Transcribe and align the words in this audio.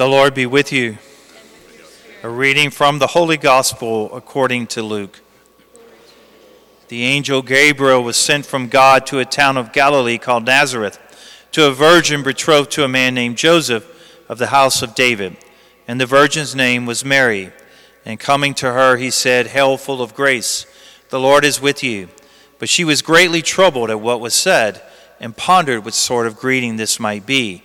The 0.00 0.08
Lord 0.08 0.32
be 0.32 0.46
with 0.46 0.72
you. 0.72 0.96
A 2.22 2.28
reading 2.30 2.70
from 2.70 3.00
the 3.00 3.08
Holy 3.08 3.36
Gospel 3.36 4.10
according 4.16 4.68
to 4.68 4.82
Luke. 4.82 5.20
The 6.88 7.04
angel 7.04 7.42
Gabriel 7.42 8.02
was 8.02 8.16
sent 8.16 8.46
from 8.46 8.68
God 8.68 9.04
to 9.08 9.18
a 9.18 9.26
town 9.26 9.58
of 9.58 9.74
Galilee 9.74 10.16
called 10.16 10.46
Nazareth 10.46 10.98
to 11.52 11.66
a 11.66 11.72
virgin 11.72 12.22
betrothed 12.22 12.70
to 12.70 12.84
a 12.84 12.88
man 12.88 13.12
named 13.12 13.36
Joseph 13.36 13.86
of 14.26 14.38
the 14.38 14.46
house 14.46 14.80
of 14.80 14.94
David. 14.94 15.36
And 15.86 16.00
the 16.00 16.06
virgin's 16.06 16.56
name 16.56 16.86
was 16.86 17.04
Mary. 17.04 17.52
And 18.06 18.18
coming 18.18 18.54
to 18.54 18.72
her, 18.72 18.96
he 18.96 19.10
said, 19.10 19.48
Hail, 19.48 19.76
full 19.76 20.00
of 20.00 20.14
grace, 20.14 20.64
the 21.10 21.20
Lord 21.20 21.44
is 21.44 21.60
with 21.60 21.84
you. 21.84 22.08
But 22.58 22.70
she 22.70 22.84
was 22.84 23.02
greatly 23.02 23.42
troubled 23.42 23.90
at 23.90 24.00
what 24.00 24.18
was 24.18 24.32
said, 24.32 24.80
and 25.20 25.36
pondered 25.36 25.84
what 25.84 25.92
sort 25.92 26.26
of 26.26 26.38
greeting 26.38 26.76
this 26.76 26.98
might 26.98 27.26
be. 27.26 27.64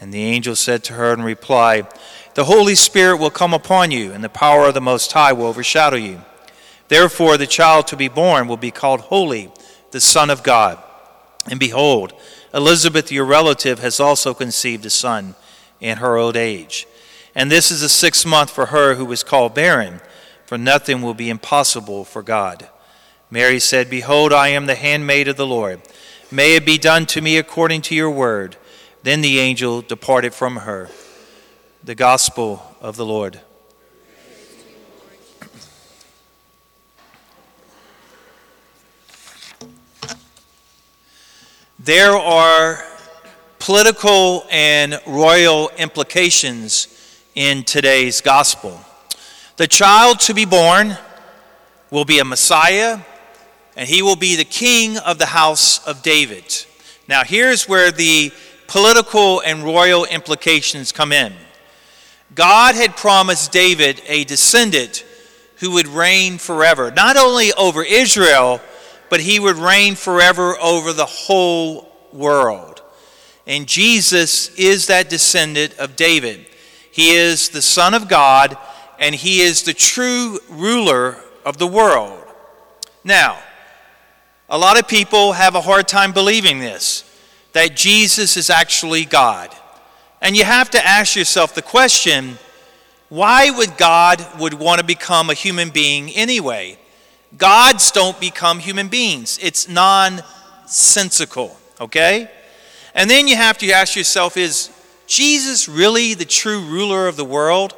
And 0.00 0.12
the 0.12 0.24
angel 0.24 0.56
said 0.56 0.82
to 0.84 0.94
her 0.94 1.12
in 1.12 1.22
reply, 1.22 1.82
The 2.34 2.44
Holy 2.44 2.74
Spirit 2.74 3.18
will 3.18 3.30
come 3.30 3.52
upon 3.52 3.90
you, 3.90 4.12
and 4.12 4.24
the 4.24 4.30
power 4.30 4.66
of 4.66 4.74
the 4.74 4.80
Most 4.80 5.12
High 5.12 5.32
will 5.32 5.46
overshadow 5.46 5.96
you. 5.96 6.22
Therefore, 6.88 7.36
the 7.36 7.46
child 7.46 7.86
to 7.88 7.96
be 7.96 8.08
born 8.08 8.48
will 8.48 8.56
be 8.56 8.70
called 8.70 9.02
Holy, 9.02 9.52
the 9.90 10.00
Son 10.00 10.30
of 10.30 10.42
God. 10.42 10.82
And 11.48 11.60
behold, 11.60 12.14
Elizabeth, 12.52 13.12
your 13.12 13.24
relative, 13.24 13.78
has 13.78 14.00
also 14.00 14.34
conceived 14.34 14.84
a 14.86 14.90
son 14.90 15.34
in 15.80 15.98
her 15.98 16.16
old 16.16 16.36
age. 16.36 16.86
And 17.34 17.50
this 17.50 17.70
is 17.70 17.80
the 17.80 17.88
sixth 17.88 18.26
month 18.26 18.50
for 18.50 18.66
her 18.66 18.94
who 18.94 19.04
was 19.04 19.22
called 19.22 19.54
barren, 19.54 20.00
for 20.46 20.58
nothing 20.58 21.00
will 21.00 21.14
be 21.14 21.30
impossible 21.30 22.04
for 22.04 22.22
God. 22.22 22.68
Mary 23.30 23.60
said, 23.60 23.88
Behold, 23.88 24.32
I 24.32 24.48
am 24.48 24.66
the 24.66 24.74
handmaid 24.74 25.28
of 25.28 25.36
the 25.36 25.46
Lord. 25.46 25.80
May 26.30 26.56
it 26.56 26.66
be 26.66 26.78
done 26.78 27.06
to 27.06 27.20
me 27.20 27.36
according 27.36 27.82
to 27.82 27.94
your 27.94 28.10
word. 28.10 28.56
Then 29.02 29.22
the 29.22 29.38
angel 29.38 29.80
departed 29.80 30.34
from 30.34 30.56
her. 30.56 30.90
The 31.82 31.94
Gospel 31.94 32.62
of 32.82 32.96
the 32.96 33.06
Lord. 33.06 33.40
There 41.78 42.12
are 42.12 42.84
political 43.58 44.44
and 44.50 45.00
royal 45.06 45.70
implications 45.78 46.88
in 47.34 47.64
today's 47.64 48.20
gospel. 48.20 48.78
The 49.56 49.66
child 49.66 50.20
to 50.20 50.34
be 50.34 50.44
born 50.44 50.98
will 51.90 52.04
be 52.04 52.18
a 52.18 52.24
Messiah, 52.24 52.98
and 53.76 53.88
he 53.88 54.02
will 54.02 54.16
be 54.16 54.36
the 54.36 54.44
king 54.44 54.98
of 54.98 55.16
the 55.16 55.26
house 55.26 55.82
of 55.86 56.02
David. 56.02 56.66
Now, 57.08 57.24
here's 57.24 57.66
where 57.66 57.90
the 57.90 58.30
political 58.70 59.40
and 59.40 59.64
royal 59.64 60.04
implications 60.04 60.92
come 60.92 61.10
in. 61.10 61.32
God 62.36 62.76
had 62.76 62.96
promised 62.96 63.50
David 63.50 64.00
a 64.06 64.22
descendant 64.22 65.04
who 65.56 65.72
would 65.72 65.88
reign 65.88 66.38
forever, 66.38 66.92
not 66.92 67.16
only 67.16 67.52
over 67.54 67.82
Israel, 67.82 68.60
but 69.08 69.18
he 69.18 69.40
would 69.40 69.56
reign 69.56 69.96
forever 69.96 70.56
over 70.60 70.92
the 70.92 71.04
whole 71.04 71.90
world. 72.12 72.80
And 73.44 73.66
Jesus 73.66 74.54
is 74.54 74.86
that 74.86 75.10
descendant 75.10 75.76
of 75.76 75.96
David. 75.96 76.46
He 76.92 77.10
is 77.10 77.48
the 77.48 77.62
Son 77.62 77.92
of 77.92 78.06
God, 78.06 78.56
and 79.00 79.16
he 79.16 79.40
is 79.40 79.64
the 79.64 79.74
true 79.74 80.38
ruler 80.48 81.16
of 81.44 81.56
the 81.56 81.66
world. 81.66 82.22
Now, 83.02 83.36
a 84.48 84.56
lot 84.56 84.78
of 84.78 84.86
people 84.86 85.32
have 85.32 85.56
a 85.56 85.60
hard 85.60 85.88
time 85.88 86.12
believing 86.12 86.60
this 86.60 87.09
that 87.52 87.76
Jesus 87.76 88.36
is 88.36 88.50
actually 88.50 89.04
God. 89.04 89.54
And 90.20 90.36
you 90.36 90.44
have 90.44 90.70
to 90.70 90.86
ask 90.86 91.16
yourself 91.16 91.54
the 91.54 91.62
question 91.62 92.38
why 93.08 93.50
would 93.50 93.76
God 93.76 94.24
would 94.38 94.54
want 94.54 94.78
to 94.78 94.86
become 94.86 95.30
a 95.30 95.34
human 95.34 95.70
being 95.70 96.10
anyway? 96.10 96.78
Gods 97.36 97.90
don't 97.90 98.18
become 98.20 98.60
human 98.60 98.86
beings. 98.86 99.38
It's 99.42 99.68
nonsensical, 99.68 101.56
okay? 101.80 102.30
And 102.94 103.10
then 103.10 103.26
you 103.26 103.34
have 103.34 103.58
to 103.58 103.70
ask 103.72 103.96
yourself 103.96 104.36
is 104.36 104.70
Jesus 105.08 105.68
really 105.68 106.14
the 106.14 106.24
true 106.24 106.60
ruler 106.60 107.08
of 107.08 107.16
the 107.16 107.24
world? 107.24 107.74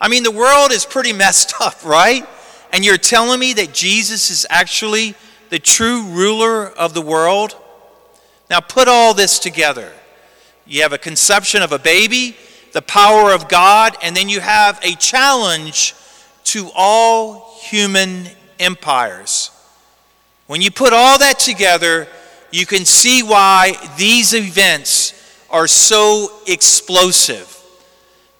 I 0.00 0.08
mean, 0.08 0.22
the 0.22 0.30
world 0.30 0.70
is 0.70 0.84
pretty 0.84 1.12
messed 1.24 1.54
up, 1.60 1.84
right? 1.84 2.24
And 2.72 2.84
you're 2.84 2.98
telling 2.98 3.40
me 3.40 3.54
that 3.54 3.74
Jesus 3.74 4.30
is 4.30 4.46
actually 4.48 5.14
the 5.48 5.58
true 5.58 6.02
ruler 6.02 6.68
of 6.68 6.94
the 6.94 7.02
world? 7.02 7.56
Now, 8.50 8.60
put 8.60 8.88
all 8.88 9.14
this 9.14 9.38
together. 9.38 9.92
You 10.66 10.82
have 10.82 10.92
a 10.92 10.98
conception 10.98 11.62
of 11.62 11.72
a 11.72 11.78
baby, 11.78 12.36
the 12.72 12.82
power 12.82 13.32
of 13.32 13.48
God, 13.48 13.96
and 14.02 14.16
then 14.16 14.28
you 14.28 14.40
have 14.40 14.78
a 14.82 14.94
challenge 14.94 15.94
to 16.44 16.70
all 16.74 17.58
human 17.60 18.26
empires. 18.58 19.50
When 20.46 20.62
you 20.62 20.70
put 20.70 20.92
all 20.92 21.18
that 21.18 21.38
together, 21.38 22.08
you 22.50 22.64
can 22.64 22.84
see 22.84 23.22
why 23.22 23.74
these 23.98 24.32
events 24.34 25.14
are 25.50 25.66
so 25.66 26.32
explosive. 26.46 27.54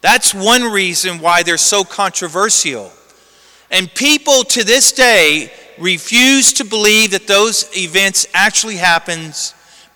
That's 0.00 0.32
one 0.32 0.62
reason 0.62 1.18
why 1.18 1.42
they're 1.42 1.56
so 1.56 1.82
controversial. 1.82 2.92
And 3.70 3.92
people 3.92 4.44
to 4.44 4.62
this 4.62 4.92
day 4.92 5.52
refuse 5.78 6.52
to 6.54 6.64
believe 6.64 7.10
that 7.10 7.26
those 7.26 7.68
events 7.76 8.26
actually 8.32 8.76
happened 8.76 9.34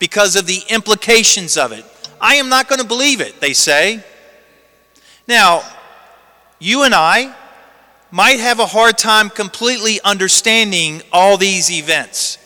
because 0.01 0.35
of 0.35 0.47
the 0.47 0.63
implications 0.69 1.57
of 1.57 1.71
it. 1.71 1.85
I 2.21 2.35
am 2.37 2.49
not 2.49 2.69
going 2.69 2.81
to 2.81 2.87
believe 2.87 3.21
it, 3.21 3.41
they 3.41 3.53
say. 3.53 4.03
Now, 5.29 5.63
you 6.59 6.83
and 6.83 6.93
I 6.93 7.37
might 8.11 8.41
have 8.41 8.59
a 8.59 8.67
hard 8.67 8.99
time 8.99 9.31
completely 9.31 10.01
understanding 10.03 11.03
all 11.13 11.37
these 11.37 11.71
events. 11.71 12.39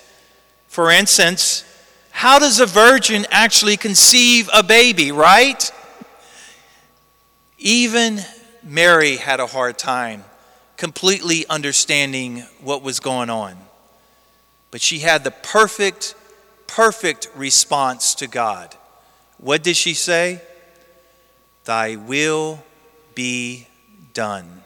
For 0.68 0.90
instance, 0.90 1.64
how 2.10 2.38
does 2.38 2.60
a 2.60 2.66
virgin 2.66 3.26
actually 3.30 3.76
conceive 3.76 4.50
a 4.52 4.62
baby, 4.62 5.10
right? 5.10 5.72
Even 7.58 8.20
Mary 8.62 9.16
had 9.16 9.40
a 9.40 9.46
hard 9.46 9.78
time 9.78 10.24
completely 10.76 11.46
understanding 11.48 12.40
what 12.60 12.82
was 12.82 13.00
going 13.00 13.30
on. 13.30 13.56
But 14.70 14.80
she 14.80 14.98
had 14.98 15.24
the 15.24 15.30
perfect 15.30 16.14
perfect 16.74 17.28
response 17.36 18.16
to 18.16 18.26
God. 18.26 18.74
What 19.38 19.62
did 19.62 19.76
she 19.76 19.94
say? 19.94 20.42
Thy 21.64 21.94
will 21.94 22.64
be 23.14 23.68
done. 24.12 24.64